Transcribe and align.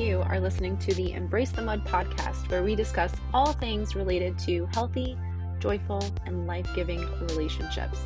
You 0.00 0.22
are 0.22 0.40
listening 0.40 0.78
to 0.78 0.94
the 0.94 1.12
Embrace 1.12 1.50
the 1.50 1.60
Mud 1.60 1.84
podcast, 1.84 2.50
where 2.50 2.62
we 2.62 2.74
discuss 2.74 3.12
all 3.34 3.52
things 3.52 3.94
related 3.94 4.38
to 4.38 4.66
healthy, 4.72 5.14
joyful, 5.58 6.02
and 6.24 6.46
life 6.46 6.66
giving 6.74 7.00
relationships. 7.26 7.98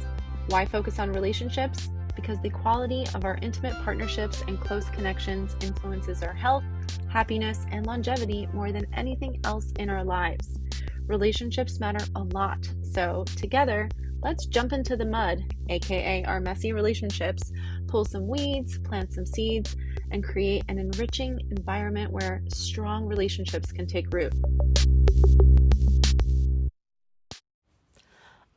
Why 0.49 0.67
focus 0.67 0.99
on 0.99 1.13
relationships? 1.13 1.91
Because 2.17 2.41
the 2.41 2.51
quality 2.51 3.07
of 3.15 3.25
our 3.25 3.39
intimate 3.43 3.75
partnerships 3.85 4.43
and 4.49 4.59
close 4.59 4.91
connections 4.91 5.55
influences 5.61 6.25
our 6.25 6.33
health, 6.33 6.65
happiness, 7.09 7.65
and 7.71 7.87
longevity 7.87 8.49
more 8.53 8.73
than 8.73 8.93
anything 8.95 9.41
else 9.45 9.71
in 9.79 9.89
our 9.89 10.03
lives. 10.03 10.59
Relationships 11.07 11.79
matter 11.79 12.05
a 12.17 12.25
lot, 12.25 12.59
so 12.83 13.25
together, 13.37 13.89
let's 14.21 14.47
jump 14.47 14.73
into 14.73 14.97
the 14.97 15.07
mud, 15.07 15.45
aka 15.69 16.25
our 16.25 16.41
messy 16.41 16.73
relationships, 16.73 17.53
pull 17.87 18.05
some 18.05 18.27
weeds, 18.27 18.81
plant 18.81 19.13
some 19.13 19.27
seeds, 19.27 19.77
and 20.11 20.25
create 20.25 20.65
an 20.69 20.79
enriching 20.79 21.41
environment 21.51 22.11
where 22.13 22.43
strong 22.49 23.07
relationships 23.07 23.73
can 23.73 23.87
take 23.87 24.13
root. 24.13 24.33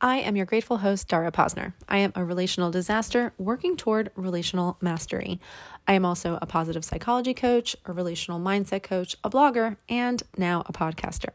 I 0.00 0.18
am 0.18 0.36
your 0.36 0.46
grateful 0.46 0.78
host, 0.78 1.08
Dara 1.08 1.32
Posner. 1.32 1.72
I 1.88 1.98
am 1.98 2.12
a 2.14 2.24
relational 2.24 2.70
disaster 2.70 3.32
working 3.36 3.76
toward 3.76 4.12
relational 4.14 4.78
mastery. 4.80 5.40
I 5.88 5.94
am 5.94 6.04
also 6.04 6.38
a 6.40 6.46
positive 6.46 6.84
psychology 6.84 7.34
coach, 7.34 7.74
a 7.84 7.92
relational 7.92 8.38
mindset 8.38 8.84
coach, 8.84 9.16
a 9.24 9.30
blogger, 9.30 9.76
and 9.88 10.22
now 10.36 10.62
a 10.66 10.72
podcaster. 10.72 11.30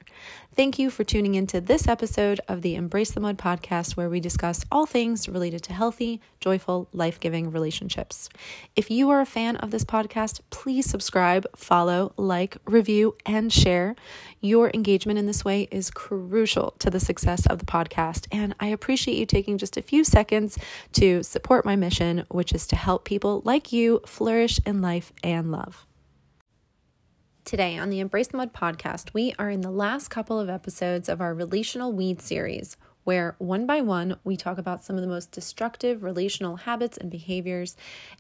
Thank 0.55 0.77
you 0.77 0.91
for 0.91 1.03
tuning 1.03 1.33
into 1.33 1.59
this 1.59 1.87
episode 1.87 2.39
of 2.47 2.61
the 2.61 2.75
Embrace 2.75 3.09
the 3.09 3.19
Mud 3.19 3.39
podcast, 3.39 3.97
where 3.97 4.07
we 4.07 4.19
discuss 4.19 4.63
all 4.71 4.85
things 4.85 5.27
related 5.27 5.63
to 5.63 5.73
healthy, 5.73 6.21
joyful, 6.39 6.87
life 6.93 7.19
giving 7.19 7.49
relationships. 7.49 8.29
If 8.75 8.91
you 8.91 9.09
are 9.09 9.19
a 9.19 9.25
fan 9.25 9.55
of 9.55 9.71
this 9.71 9.83
podcast, 9.83 10.41
please 10.51 10.87
subscribe, 10.87 11.47
follow, 11.55 12.13
like, 12.17 12.57
review, 12.65 13.15
and 13.25 13.51
share. 13.51 13.95
Your 14.41 14.69
engagement 14.75 15.17
in 15.17 15.25
this 15.25 15.43
way 15.43 15.67
is 15.71 15.89
crucial 15.89 16.75
to 16.77 16.91
the 16.91 16.99
success 16.99 17.47
of 17.47 17.57
the 17.57 17.65
podcast, 17.65 18.27
and 18.31 18.53
I 18.59 18.67
appreciate 18.67 19.17
you 19.17 19.25
taking 19.25 19.57
just 19.57 19.75
a 19.75 19.81
few 19.81 20.03
seconds 20.03 20.59
to 20.91 21.23
support 21.23 21.65
my 21.65 21.75
mission, 21.75 22.25
which 22.29 22.53
is 22.53 22.67
to 22.67 22.75
help 22.75 23.05
people 23.05 23.41
like 23.43 23.73
you 23.73 24.01
flourish 24.05 24.59
in 24.67 24.83
life 24.83 25.13
and 25.23 25.51
love. 25.51 25.87
Today 27.45 27.77
on 27.77 27.89
the 27.89 27.99
Embrace 27.99 28.27
the 28.27 28.37
Mud 28.37 28.53
podcast, 28.53 29.13
we 29.13 29.35
are 29.37 29.49
in 29.49 29.59
the 29.59 29.69
last 29.69 30.07
couple 30.07 30.39
of 30.39 30.49
episodes 30.49 31.09
of 31.09 31.19
our 31.19 31.33
Relational 31.33 31.91
Weed 31.91 32.21
series, 32.21 32.77
where 33.03 33.35
one 33.37 33.65
by 33.65 33.81
one 33.81 34.17
we 34.23 34.37
talk 34.37 34.57
about 34.57 34.83
some 34.83 34.95
of 34.95 35.01
the 35.01 35.07
most 35.07 35.31
destructive 35.31 36.03
relational 36.03 36.57
habits 36.57 36.97
and 36.97 37.09
behaviors. 37.09 37.75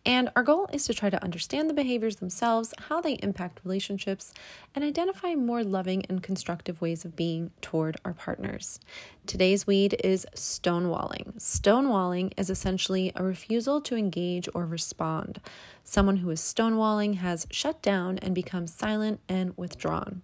And 0.05 0.29
our 0.35 0.43
goal 0.43 0.69
is 0.73 0.85
to 0.85 0.93
try 0.93 1.09
to 1.09 1.23
understand 1.23 1.69
the 1.69 1.73
behaviors 1.73 2.17
themselves, 2.17 2.73
how 2.89 3.01
they 3.01 3.13
impact 3.13 3.61
relationships, 3.63 4.33
and 4.75 4.83
identify 4.83 5.35
more 5.35 5.63
loving 5.63 6.05
and 6.07 6.21
constructive 6.21 6.81
ways 6.81 7.05
of 7.05 7.15
being 7.15 7.51
toward 7.61 7.97
our 8.03 8.13
partners. 8.13 8.79
Today's 9.25 9.65
weed 9.65 9.95
is 10.03 10.27
stonewalling. 10.35 11.35
Stonewalling 11.37 12.33
is 12.37 12.49
essentially 12.49 13.11
a 13.15 13.23
refusal 13.23 13.79
to 13.81 13.95
engage 13.95 14.49
or 14.53 14.65
respond. 14.65 15.39
Someone 15.83 16.17
who 16.17 16.29
is 16.29 16.41
stonewalling 16.41 17.15
has 17.15 17.47
shut 17.49 17.81
down 17.81 18.17
and 18.19 18.35
become 18.35 18.67
silent 18.67 19.19
and 19.29 19.55
withdrawn. 19.57 20.21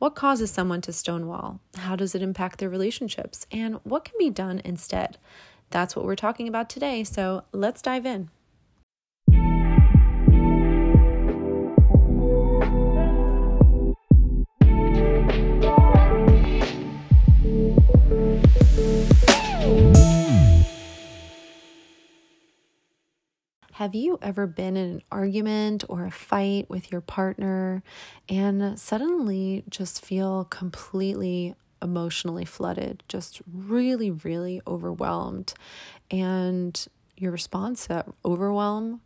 What 0.00 0.14
causes 0.14 0.50
someone 0.50 0.80
to 0.80 0.94
stonewall? 0.94 1.60
How 1.76 1.94
does 1.94 2.14
it 2.14 2.22
impact 2.22 2.58
their 2.58 2.70
relationships? 2.70 3.46
And 3.52 3.80
what 3.84 4.02
can 4.02 4.14
be 4.18 4.30
done 4.30 4.62
instead? 4.64 5.18
That's 5.68 5.94
what 5.94 6.06
we're 6.06 6.16
talking 6.16 6.48
about 6.48 6.70
today, 6.70 7.04
so 7.04 7.44
let's 7.52 7.82
dive 7.82 8.06
in. 8.06 8.30
Have 23.80 23.94
you 23.94 24.18
ever 24.20 24.46
been 24.46 24.76
in 24.76 24.90
an 24.90 25.02
argument 25.10 25.84
or 25.88 26.04
a 26.04 26.10
fight 26.10 26.68
with 26.68 26.92
your 26.92 27.00
partner 27.00 27.82
and 28.28 28.78
suddenly 28.78 29.64
just 29.70 30.04
feel 30.04 30.44
completely 30.44 31.54
emotionally 31.80 32.44
flooded, 32.44 33.02
just 33.08 33.40
really, 33.50 34.10
really 34.10 34.60
overwhelmed? 34.66 35.54
And 36.10 36.86
your 37.16 37.32
response 37.32 37.86
to 37.86 38.04
overwhelm 38.22 39.00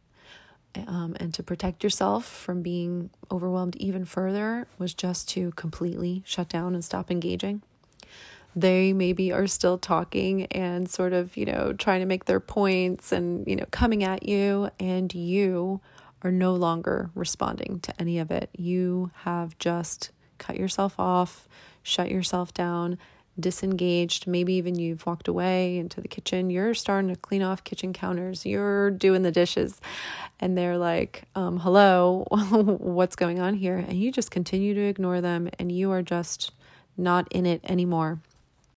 um, 0.89 1.17
and 1.21 1.33
to 1.35 1.45
protect 1.45 1.85
yourself 1.85 2.27
from 2.27 2.61
being 2.61 3.11
overwhelmed 3.31 3.77
even 3.77 4.05
further 4.05 4.67
was 4.81 4.93
just 4.93 5.29
to 5.29 5.53
completely 5.53 6.25
shut 6.27 6.49
down 6.49 6.75
and 6.75 6.85
stop 6.85 7.13
engaging? 7.13 7.63
They 8.57 8.93
maybe 8.93 9.33
are 9.33 9.47
still 9.47 9.79
talking 9.79 10.47
and 10.47 10.89
sort 10.89 11.13
of, 11.13 11.37
you 11.37 11.45
know, 11.45 11.73
trying 11.73 12.01
to 12.01 12.07
make 12.07 12.27
their 12.27 12.41
points 12.41 13.13
and, 13.13 13.47
you 13.47 13.57
know, 13.57 13.67
coming 13.71 14.05
at 14.05 14.23
you, 14.29 14.71
and 14.79 15.13
you 15.15 15.81
are 16.23 16.33
no 16.33 16.55
longer 16.55 17.11
responding 17.15 17.81
to 17.81 18.01
any 18.01 18.19
of 18.19 18.31
it. 18.31 18.51
You 18.57 19.11
have 19.25 19.59
just 19.59 20.11
cut 20.39 20.57
yourself 20.57 20.99
off, 20.99 21.49
shut 21.83 22.11
yourself 22.11 22.55
down, 22.55 22.99
disengaged. 23.39 24.27
Maybe 24.27 24.55
even 24.55 24.77
you've 24.77 25.05
walked 25.07 25.29
away 25.29 25.77
into 25.79 26.01
the 26.01 26.09
kitchen. 26.09 26.51
You're 26.51 26.75
starting 26.75 27.11
to 27.11 27.17
clean 27.17 27.43
off 27.43 27.65
kitchen 27.65 27.93
counters. 27.93 28.47
You're 28.47 28.91
doing 28.91 29.23
the 29.23 29.33
dishes. 29.33 29.81
And 30.41 30.57
they're 30.57 30.79
like, 30.79 31.25
um, 31.35 31.61
hello, 31.61 32.27
what's 32.31 33.17
going 33.17 33.41
on 33.41 33.55
here? 33.55 33.77
And 33.77 34.01
you 34.01 34.13
just 34.13 34.31
continue 34.31 34.75
to 34.75 34.83
ignore 34.83 35.21
them 35.21 35.49
and 35.59 35.71
you 35.71 35.91
are 35.91 36.03
just 36.03 36.53
not 36.97 37.27
in 37.33 37.47
it 37.47 37.61
anymore. 37.65 38.21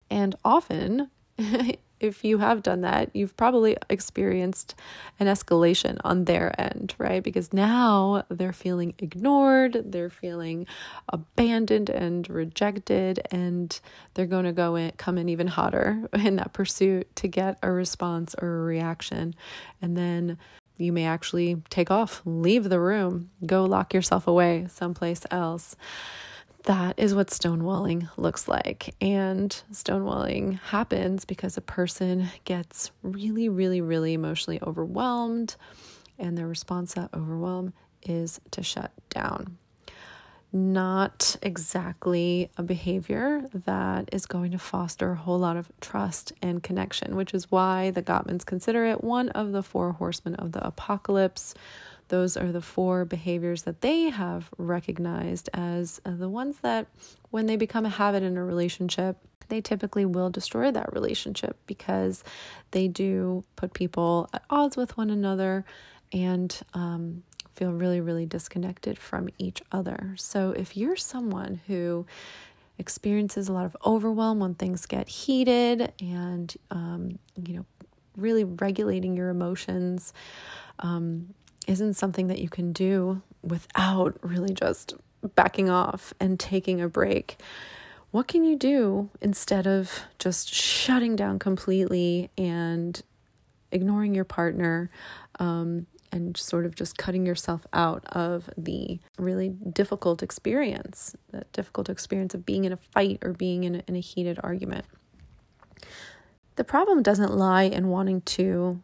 And 0.09 0.35
often, 0.43 1.09
if 1.99 2.23
you 2.23 2.37
have 2.39 2.61
done 2.61 2.81
that, 2.81 3.09
you've 3.13 3.35
probably 3.37 3.77
experienced 3.89 4.75
an 5.19 5.27
escalation 5.27 5.97
on 6.03 6.25
their 6.25 6.59
end, 6.59 6.93
right? 6.97 7.23
Because 7.23 7.53
now 7.53 8.25
they're 8.29 8.53
feeling 8.53 8.93
ignored, 8.99 9.81
they're 9.85 10.09
feeling 10.09 10.67
abandoned 11.09 11.89
and 11.89 12.29
rejected, 12.29 13.21
and 13.31 13.79
they're 14.13 14.25
going 14.25 14.45
to 14.45 14.51
go 14.51 14.75
in, 14.75 14.91
come 14.97 15.17
in 15.17 15.29
even 15.29 15.47
hotter 15.47 16.07
in 16.13 16.35
that 16.37 16.53
pursuit 16.53 17.13
to 17.17 17.27
get 17.27 17.57
a 17.63 17.71
response 17.71 18.35
or 18.41 18.61
a 18.61 18.65
reaction. 18.65 19.35
And 19.81 19.97
then 19.97 20.37
you 20.77 20.91
may 20.91 21.05
actually 21.05 21.61
take 21.69 21.89
off, 21.89 22.21
leave 22.25 22.65
the 22.65 22.79
room, 22.79 23.29
go 23.45 23.63
lock 23.63 23.93
yourself 23.93 24.27
away 24.27 24.67
someplace 24.69 25.21
else 25.31 25.75
that 26.65 26.99
is 26.99 27.15
what 27.15 27.27
stonewalling 27.27 28.09
looks 28.17 28.47
like. 28.47 28.93
And 29.01 29.49
stonewalling 29.71 30.59
happens 30.59 31.25
because 31.25 31.57
a 31.57 31.61
person 31.61 32.29
gets 32.43 32.91
really, 33.01 33.49
really, 33.49 33.81
really 33.81 34.13
emotionally 34.13 34.59
overwhelmed, 34.61 35.55
and 36.19 36.37
their 36.37 36.47
response 36.47 36.93
to 36.93 37.09
overwhelm 37.13 37.73
is 38.03 38.39
to 38.51 38.63
shut 38.63 38.91
down. 39.09 39.57
Not 40.51 41.35
exactly 41.41 42.49
a 42.57 42.63
behavior 42.63 43.49
that 43.65 44.09
is 44.13 44.25
going 44.25 44.51
to 44.51 44.57
foster 44.57 45.11
a 45.11 45.15
whole 45.15 45.39
lot 45.39 45.57
of 45.57 45.69
trust 45.81 46.31
and 46.41 46.63
connection, 46.63 47.15
which 47.17 47.33
is 47.33 47.51
why 47.51 47.91
the 47.91 48.01
Gottmans 48.01 48.45
consider 48.45 48.85
it 48.85 49.03
one 49.03 49.29
of 49.29 49.51
the 49.51 49.61
four 49.61 49.91
horsemen 49.91 50.35
of 50.35 50.53
the 50.53 50.65
apocalypse 50.65 51.53
those 52.07 52.37
are 52.37 52.51
the 52.51 52.61
four 52.61 53.05
behaviors 53.05 53.63
that 53.63 53.81
they 53.81 54.09
have 54.09 54.49
recognized 54.57 55.49
as 55.53 55.99
uh, 56.05 56.11
the 56.11 56.29
ones 56.29 56.57
that, 56.61 56.87
when 57.31 57.45
they 57.47 57.55
become 57.55 57.85
a 57.85 57.89
habit 57.89 58.23
in 58.23 58.37
a 58.37 58.43
relationship, 58.43 59.17
they 59.47 59.61
typically 59.61 60.05
will 60.05 60.29
destroy 60.29 60.71
that 60.71 60.93
relationship 60.93 61.57
because 61.67 62.23
they 62.71 62.87
do 62.87 63.43
put 63.55 63.73
people 63.73 64.29
at 64.33 64.43
odds 64.49 64.77
with 64.77 64.97
one 64.97 65.09
another 65.09 65.65
and 66.11 66.61
um, 66.73 67.23
feel 67.51 67.71
really, 67.71 68.01
really 68.01 68.25
disconnected 68.25 68.97
from 68.97 69.29
each 69.37 69.61
other. 69.71 70.15
So 70.17 70.51
if 70.51 70.75
you're 70.75 70.95
someone 70.95 71.61
who 71.67 72.05
experiences 72.77 73.47
a 73.47 73.53
lot 73.53 73.65
of 73.65 73.77
overwhelm 73.85 74.39
when 74.39 74.55
things 74.55 74.85
get 74.85 75.07
heated 75.07 75.93
and, 76.01 76.53
um, 76.71 77.19
you 77.45 77.57
know, 77.57 77.65
really 78.17 78.43
regulating 78.43 79.15
your 79.15 79.29
emotions, 79.29 80.13
um, 80.79 81.33
isn't 81.67 81.93
something 81.95 82.27
that 82.27 82.39
you 82.39 82.49
can 82.49 82.73
do 82.73 83.21
without 83.41 84.17
really 84.21 84.53
just 84.53 84.93
backing 85.35 85.69
off 85.69 86.13
and 86.19 86.39
taking 86.39 86.81
a 86.81 86.87
break. 86.87 87.37
What 88.11 88.27
can 88.27 88.43
you 88.43 88.55
do 88.55 89.09
instead 89.21 89.67
of 89.67 89.91
just 90.19 90.53
shutting 90.53 91.15
down 91.15 91.39
completely 91.39 92.29
and 92.37 93.01
ignoring 93.71 94.15
your 94.15 94.23
partner 94.23 94.89
um, 95.39 95.85
and 96.11 96.37
sort 96.37 96.65
of 96.65 96.75
just 96.75 96.97
cutting 96.97 97.25
yourself 97.25 97.65
out 97.73 98.05
of 98.07 98.49
the 98.57 98.99
really 99.17 99.49
difficult 99.49 100.23
experience, 100.23 101.15
that 101.31 101.51
difficult 101.51 101.89
experience 101.89 102.33
of 102.33 102.45
being 102.45 102.63
in 102.63 102.71
a 102.71 102.77
fight 102.77 103.19
or 103.21 103.33
being 103.33 103.65
in 103.65 103.75
a, 103.75 103.83
in 103.87 103.95
a 103.95 103.99
heated 103.99 104.39
argument? 104.43 104.85
The 106.55 106.63
problem 106.63 107.03
doesn't 107.03 107.35
lie 107.35 107.63
in 107.63 107.89
wanting 107.89 108.21
to 108.21 108.81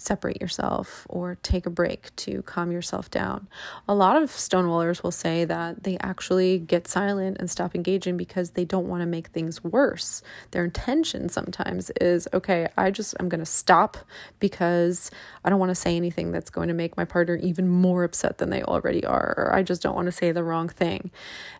separate 0.00 0.40
yourself 0.40 1.06
or 1.10 1.36
take 1.42 1.66
a 1.66 1.70
break 1.70 2.14
to 2.16 2.42
calm 2.42 2.72
yourself 2.72 3.10
down. 3.10 3.46
A 3.86 3.94
lot 3.94 4.20
of 4.20 4.30
stonewallers 4.30 5.02
will 5.02 5.10
say 5.10 5.44
that 5.44 5.82
they 5.82 5.98
actually 5.98 6.58
get 6.58 6.88
silent 6.88 7.36
and 7.38 7.50
stop 7.50 7.74
engaging 7.74 8.16
because 8.16 8.52
they 8.52 8.64
don't 8.64 8.88
want 8.88 9.02
to 9.02 9.06
make 9.06 9.28
things 9.28 9.62
worse. 9.62 10.22
Their 10.52 10.64
intention 10.64 11.28
sometimes 11.28 11.90
is 12.00 12.26
okay, 12.32 12.68
I 12.78 12.90
just 12.90 13.14
I'm 13.20 13.28
going 13.28 13.40
to 13.40 13.46
stop 13.46 13.98
because 14.38 15.10
I 15.44 15.50
don't 15.50 15.60
want 15.60 15.70
to 15.70 15.74
say 15.74 15.96
anything 15.96 16.32
that's 16.32 16.50
going 16.50 16.68
to 16.68 16.74
make 16.74 16.96
my 16.96 17.04
partner 17.04 17.36
even 17.36 17.68
more 17.68 18.02
upset 18.02 18.38
than 18.38 18.48
they 18.48 18.62
already 18.62 19.04
are 19.04 19.34
or 19.36 19.54
I 19.54 19.62
just 19.62 19.82
don't 19.82 19.94
want 19.94 20.06
to 20.06 20.12
say 20.12 20.32
the 20.32 20.44
wrong 20.44 20.70
thing. 20.70 21.10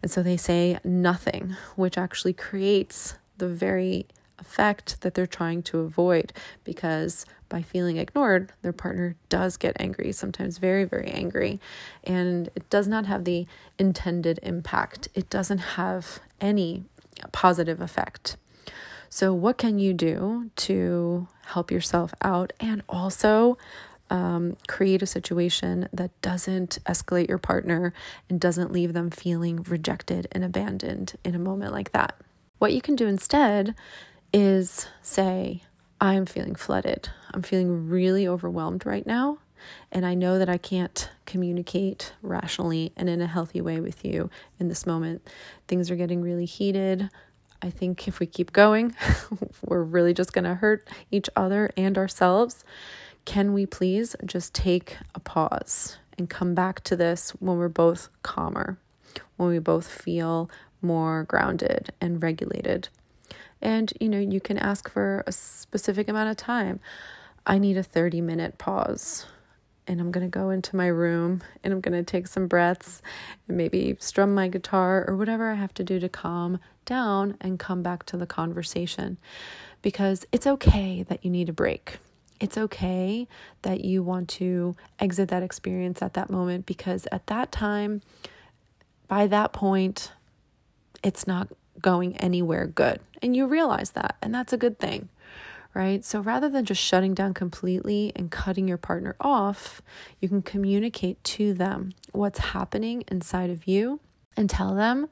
And 0.01 0.11
so 0.11 0.23
they 0.23 0.39
say 0.39 0.79
nothing, 0.83 1.57
which 1.77 1.99
actually 1.99 2.33
creates 2.33 3.17
the 3.37 3.49
very 3.49 4.07
effect 4.39 5.03
that 5.03 5.15
they're 5.15 5.27
trying 5.27 5.63
to 5.63 5.81
avoid 5.81 6.33
because 6.65 7.27
by 7.51 7.61
feeling 7.61 7.99
ignored, 7.99 8.53
their 8.63 8.73
partner 8.73 9.17
does 9.29 9.59
get 9.59 9.77
angry, 9.79 10.13
sometimes 10.13 10.57
very, 10.57 10.85
very 10.85 11.09
angry, 11.09 11.61
and 12.03 12.49
it 12.55 12.71
does 12.71 12.89
not 12.89 13.05
have 13.05 13.25
the 13.25 13.47
intended 13.79 14.41
impact. 14.43 15.09
It 15.15 15.29
doesn't 15.29 15.59
have 15.59 16.21
any 16.41 16.85
positive 17.33 17.83
effect. 17.83 18.39
So, 19.11 19.35
what 19.35 19.59
can 19.59 19.79
you 19.79 19.93
do 19.93 20.51
to 20.57 21.27
help 21.47 21.71
yourself 21.71 22.15
out 22.23 22.53
and 22.61 22.83
also 22.89 23.59
um, 24.09 24.57
create 24.69 25.03
a 25.03 25.07
situation 25.07 25.89
that 25.93 26.11
doesn't 26.23 26.79
escalate 26.87 27.29
your 27.29 27.39
partner 27.39 27.93
and 28.29 28.41
doesn't 28.41 28.73
leave 28.73 28.93
them 28.93 29.11
feeling 29.11 29.63
rejected 29.65 30.29
and 30.33 30.45
abandoned 30.45 31.15
in 31.25 31.35
a 31.35 31.41
moment 31.41 31.73
like 31.73 31.93
that? 31.93 32.15
What 32.59 32.73
you 32.73 32.81
can 32.81 32.95
do 32.95 33.09
instead 33.09 33.75
is 34.33 34.87
say, 35.03 35.63
I'm 36.01 36.25
feeling 36.25 36.55
flooded. 36.55 37.11
I'm 37.33 37.43
feeling 37.43 37.89
really 37.89 38.27
overwhelmed 38.27 38.87
right 38.87 39.07
now. 39.07 39.39
And 39.93 40.07
I 40.07 40.15
know 40.15 40.39
that 40.39 40.49
I 40.49 40.57
can't 40.57 41.11
communicate 41.27 42.15
rationally 42.23 42.93
and 42.97 43.11
in 43.11 43.21
a 43.21 43.27
healthy 43.27 43.61
way 43.61 43.81
with 43.81 44.03
you 44.05 44.31
in 44.59 44.69
this 44.69 44.87
moment. 44.87 45.29
Things 45.69 45.91
are 45.91 45.97
getting 45.97 46.23
really 46.23 46.47
heated. 46.47 47.11
I 47.61 47.69
think 47.69 48.09
if 48.09 48.19
we 48.19 48.27
keep 48.27 48.53
going, 48.53 48.95
we're 49.67 49.83
really 49.83 50.15
just 50.15 50.33
going 50.33 50.45
to 50.45 50.55
hurt 50.55 50.89
each 51.11 51.29
other 51.37 51.71
and 51.77 51.99
ourselves. 51.99 52.65
Can 53.27 53.53
we 53.53 53.67
please 53.67 54.17
just 54.25 54.55
take 54.55 54.97
a 55.15 55.21
pause 55.21 55.99
and 56.17 56.31
come 56.31 56.55
back 56.55 56.83
to 56.85 56.97
this 56.97 57.31
when 57.33 57.59
we're 57.59 57.69
both 57.69 58.09
calmer, 58.23 58.79
when 59.37 59.51
we 59.51 59.59
both 59.59 59.87
feel 59.87 60.51
more 60.81 61.25
grounded 61.25 61.93
and 62.01 62.23
regulated? 62.23 62.89
And 63.63 63.93
you 64.01 64.09
know, 64.09 64.19
you 64.19 64.41
can 64.41 64.59
ask 64.59 64.89
for 64.89 65.23
a 65.27 65.33
specific 65.33 66.09
amount 66.09 66.31
of 66.31 66.37
time. 66.37 66.81
I 67.47 67.59
need 67.59 67.77
a 67.77 67.83
30 67.83 68.21
minute 68.21 68.59
pause. 68.59 69.27
And 69.87 70.01
I'm 70.01 70.13
going 70.13 70.25
to 70.25 70.31
go 70.31 70.51
into 70.51 70.77
my 70.77 70.87
room 70.87 71.43
and 71.65 71.73
I'm 71.73 71.81
going 71.81 71.99
to 71.99 72.09
take 72.09 72.29
some 72.29 72.47
breaths 72.47 73.03
and 73.49 73.57
maybe 73.57 73.97
strum 73.99 74.35
my 74.35 74.47
guitar 74.47 75.05
or 75.09 75.17
whatever 75.17 75.51
I 75.51 75.55
have 75.55 75.75
to 75.75 75.85
do 75.85 75.99
to 75.99 76.09
calm 76.09 76.61
down 76.85 77.37
and 77.41 77.59
come 77.59 77.83
back 77.83 78.05
to 78.07 78.17
the 78.17 78.27
conversation. 78.27 79.19
Because 79.83 80.27
it's 80.31 80.47
okay 80.47 81.03
that 81.03 81.25
you 81.25 81.31
need 81.31 81.49
a 81.49 81.53
break. 81.53 81.99
It's 82.39 82.57
okay 82.57 83.27
that 83.63 83.85
you 83.85 84.03
want 84.03 84.29
to 84.31 84.77
exit 84.99 85.29
that 85.29 85.43
experience 85.43 86.03
at 86.03 86.15
that 86.15 86.31
moment 86.31 86.67
because 86.67 87.09
at 87.11 87.27
that 87.27 87.51
time, 87.51 88.01
by 89.09 89.27
that 89.27 89.53
point, 89.53 90.13
it's 91.03 91.27
not 91.27 91.49
going 91.81 92.17
anywhere 92.17 92.67
good. 92.67 93.01
And 93.23 93.37
you 93.37 93.47
realize 93.47 93.91
that, 93.93 94.17
and 94.23 94.35
that's 94.35 94.53
a 94.53 94.57
good 94.57 94.79
thing, 94.79 95.09
right? 95.75 96.05
So 96.05 96.21
rather 96.21 96.49
than 96.49 96.65
just 96.65 96.83
shutting 96.83 97.15
down 97.15 97.35
completely 97.35 98.13
and 98.17 98.31
cutting 98.31 98.69
your 98.69 98.79
partner 98.79 99.17
off, 99.21 99.83
you 100.21 100.29
can 100.29 100.43
communicate 100.43 101.23
to 101.25 101.55
them 101.55 101.93
what's 102.13 102.39
happening 102.39 103.05
inside 103.09 103.51
of 103.51 103.67
you 103.67 104.01
and 104.37 104.49
tell 104.49 104.75
them 104.75 105.09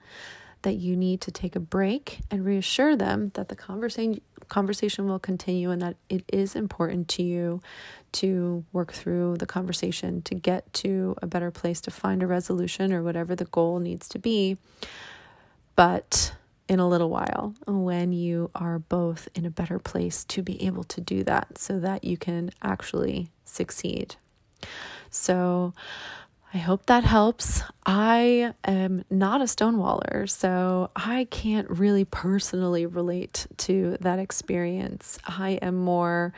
that 0.63 0.75
you 0.75 0.97
need 0.97 1.21
to 1.21 1.31
take 1.31 1.55
a 1.55 1.61
break 1.61 2.21
and 2.31 2.45
reassure 2.45 2.97
them 2.97 3.31
that 3.35 3.49
the 3.49 3.57
conversation 3.57 4.21
conversation 4.49 5.07
will 5.07 5.19
continue 5.19 5.71
and 5.71 5.83
that 5.83 5.95
it 6.09 6.25
is 6.33 6.57
important 6.57 7.07
to 7.07 7.23
you 7.23 7.61
to 8.13 8.65
work 8.73 8.95
through 8.95 9.37
the 9.37 9.45
conversation 9.45 10.23
to 10.23 10.35
get 10.35 10.73
to 10.73 11.15
a 11.21 11.27
better 11.27 11.51
place 11.51 11.83
to 11.83 11.91
find 11.91 12.23
a 12.23 12.27
resolution 12.27 12.91
or 12.91 13.03
whatever 13.03 13.37
the 13.37 13.45
goal 13.45 13.79
needs 13.79 14.09
to 14.09 14.19
be 14.19 14.57
but 15.77 16.33
in 16.69 16.81
a 16.81 16.89
little 16.89 17.11
while 17.11 17.55
when 17.67 18.13
you 18.13 18.51
are 18.55 18.79
both 18.79 19.29
in 19.35 19.47
a 19.47 19.51
better 19.51 19.79
place 19.79 20.25
to 20.25 20.43
be 20.43 20.65
able 20.65 20.85
to 20.85 21.01
do 21.01 21.25
that 21.25 21.59
so 21.59 21.81
that 21.81 22.05
you 22.05 22.17
can 22.17 22.51
actually 22.63 23.31
succeed. 23.45 24.17
So, 25.11 25.73
I 26.53 26.59
hope 26.59 26.87
that 26.87 27.05
helps. 27.05 27.63
I 27.85 28.55
am 28.65 29.05
not 29.11 29.43
a 29.43 29.45
stonewaller, 29.45 30.29
so 30.29 30.91
I 30.97 31.27
can't 31.31 31.69
really 31.69 32.07
personally 32.07 32.87
relate 32.87 33.47
to 33.59 33.99
that 34.01 34.19
experience. 34.19 35.19
I 35.27 35.53
am 35.61 35.77
more 35.77 36.33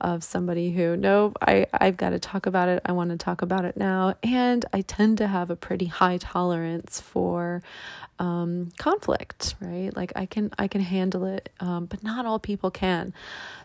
of 0.00 0.22
somebody 0.22 0.72
who, 0.72 0.96
no, 0.96 1.32
I, 1.40 1.66
I've 1.72 1.96
got 1.96 2.10
to 2.10 2.18
talk 2.18 2.46
about 2.46 2.68
it. 2.68 2.82
I 2.84 2.92
want 2.92 3.10
to 3.10 3.16
talk 3.16 3.42
about 3.42 3.64
it 3.64 3.76
now. 3.76 4.14
And 4.22 4.64
I 4.72 4.82
tend 4.82 5.18
to 5.18 5.26
have 5.26 5.50
a 5.50 5.56
pretty 5.56 5.86
high 5.86 6.18
tolerance 6.18 7.00
for 7.00 7.62
um, 8.18 8.70
conflict, 8.78 9.54
right? 9.60 9.94
Like 9.94 10.12
I 10.16 10.26
can 10.26 10.50
I 10.58 10.68
can 10.68 10.80
handle 10.80 11.24
it, 11.24 11.50
um, 11.60 11.86
but 11.86 12.02
not 12.02 12.26
all 12.26 12.38
people 12.38 12.70
can. 12.70 13.12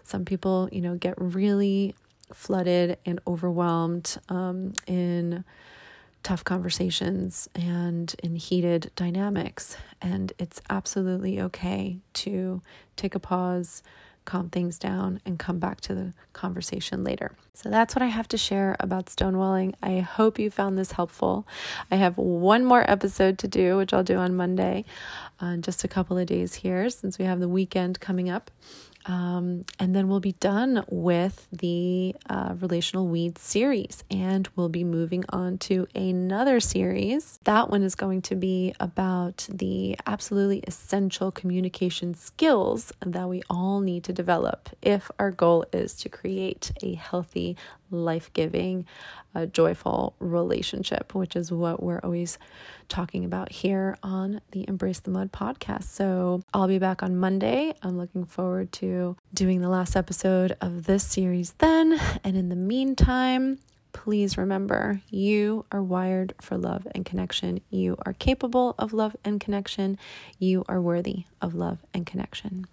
Some 0.04 0.26
people, 0.26 0.70
you 0.72 0.82
know, 0.82 0.96
get 0.96 1.16
really 1.18 1.96
flooded 2.34 2.98
and 3.06 3.20
overwhelmed 3.28 4.18
um, 4.30 4.74
in 4.88 5.44
tough 6.24 6.44
conversations 6.44 7.50
and 7.56 8.14
in 8.24 8.36
heated 8.36 8.92
dynamics, 8.96 9.78
and 10.02 10.34
it's 10.38 10.62
absolutely 10.70 11.42
okay 11.42 11.98
to 12.14 12.62
take 12.96 13.16
a 13.16 13.20
pause 13.20 13.84
calm 14.26 14.50
things 14.50 14.78
down 14.78 15.20
and 15.26 15.40
come 15.40 15.60
back 15.60 15.82
to 15.82 15.96
the 15.96 16.14
conversation 16.34 17.04
later. 17.04 17.36
So 17.54 17.70
that's 17.70 17.96
what 17.96 18.02
I 18.02 18.08
have 18.08 18.28
to 18.30 18.38
share 18.38 18.76
about 18.80 19.08
stonewalling. 19.08 19.74
I 19.82 20.00
hope 20.00 20.40
you 20.40 20.50
found 20.50 20.78
this 20.78 20.94
helpful. 20.94 21.48
I 21.90 21.96
have 21.96 22.18
one 22.18 22.64
more 22.64 22.90
episode 22.90 23.38
to 23.40 23.48
do, 23.48 23.78
which 23.78 23.94
I'll 23.94 24.04
do 24.04 24.18
on 24.18 24.36
Monday, 24.36 24.86
uh, 25.40 25.58
just 25.58 25.84
a 25.84 25.88
couple 25.88 26.18
of 26.18 26.28
days 26.28 26.56
here 26.56 26.90
since 26.90 27.18
we 27.18 27.26
have 27.26 27.40
the 27.40 27.50
weekend 27.50 28.00
coming 28.00 28.30
up. 28.30 28.52
Um, 29.06 29.66
and 29.80 29.96
then 29.96 30.08
we'll 30.08 30.20
be 30.20 30.34
done 30.34 30.86
with 30.90 31.48
the 31.52 32.16
uh, 32.30 32.56
relational 32.60 33.08
weeds 33.08 33.42
series, 33.42 34.04
and 34.12 34.48
we'll 34.56 34.70
be 34.70 34.84
moving 34.84 35.24
on 35.30 35.58
to 35.60 35.88
another 35.96 36.60
series. 36.60 37.40
That 37.44 37.70
one 37.70 37.84
is 37.84 37.96
going 37.96 38.22
to 38.24 38.36
be 38.36 38.74
about 38.80 39.48
the 39.52 39.98
absolutely 40.06 40.60
essential 40.68 41.32
communication 41.32 42.14
skills 42.14 42.94
that 43.06 43.28
we 43.28 43.42
all 43.50 43.80
need 43.80 44.04
to 44.06 44.14
develop 44.14 44.70
if 44.82 45.10
our 45.20 45.32
goal 45.32 45.66
is 45.74 45.96
to 45.96 46.10
create 46.10 46.72
a 46.84 46.94
healthy, 46.94 47.58
life 47.92 48.32
giving, 48.34 48.86
uh, 49.36 49.46
joyful 49.46 50.16
relationship, 50.20 51.14
which 51.16 51.36
is 51.36 51.52
what 51.52 51.82
we're 51.82 52.00
always 52.04 52.38
talking 52.90 53.24
about 53.26 53.52
here 53.52 53.98
on 54.04 54.42
the 54.52 54.66
Embrace 54.68 55.00
the 55.00 55.12
Mud 55.12 55.32
podcast. 55.32 55.84
So 55.84 56.42
I'll 56.54 56.68
be 56.68 56.80
back 56.80 57.04
on 57.04 57.18
Monday. 57.18 57.74
I'm 57.82 57.98
looking 57.98 58.26
forward 58.26 58.72
to 58.74 59.16
doing 59.34 59.62
the 59.62 59.70
last 59.70 59.96
episode 59.96 60.58
of 60.62 60.86
this 60.86 61.04
series 61.04 61.54
then. 61.60 62.00
And 62.24 62.36
in 62.36 62.50
the 62.50 62.56
meantime, 62.56 63.60
please 63.94 64.38
remember 64.38 65.02
you 65.10 65.66
are 65.72 65.84
wired 65.84 66.34
for 66.42 66.58
love 66.58 66.88
and 66.94 67.06
connection. 67.06 67.62
You 67.70 67.98
are 68.06 68.14
capable 68.14 68.76
of 68.78 68.94
love 68.94 69.16
and 69.24 69.40
connection. 69.40 69.98
You 70.40 70.64
are 70.68 70.82
worthy 70.82 71.26
of 71.42 71.54
love 71.54 71.80
and 71.94 72.06
connection. 72.06 72.68